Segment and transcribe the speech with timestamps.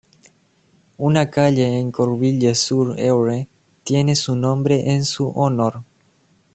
[0.97, 3.47] Una calle en Courville-sur-eure
[3.83, 5.83] tiene su nombre en su honor.